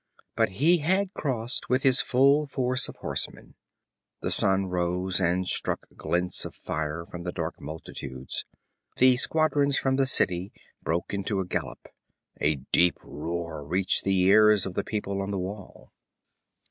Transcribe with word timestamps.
But 0.35 0.49
he 0.57 0.79
had 0.79 1.13
crossed 1.13 1.69
with 1.69 1.83
his 1.83 2.01
full 2.01 2.47
force 2.47 2.89
of 2.89 2.95
horsemen. 3.01 3.53
The 4.21 4.31
sun 4.31 4.65
rose 4.65 5.19
and 5.19 5.47
struck 5.47 5.81
glints 5.95 6.43
of 6.43 6.55
fire 6.55 7.05
from 7.05 7.21
the 7.21 7.31
dark 7.31 7.61
multitudes. 7.61 8.43
The 8.97 9.15
squadrons 9.17 9.77
from 9.77 9.97
the 9.97 10.07
city 10.07 10.53
broke 10.81 11.13
into 11.13 11.39
a 11.39 11.45
gallop; 11.45 11.87
a 12.37 12.55
deep 12.71 12.97
roar 13.03 13.63
reached 13.63 14.03
the 14.03 14.19
ears 14.21 14.65
of 14.65 14.73
the 14.73 14.83
people 14.83 15.21
on 15.21 15.29
the 15.29 15.37
wall. 15.37 15.91